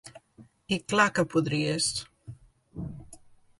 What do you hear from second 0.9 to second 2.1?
clar que podries.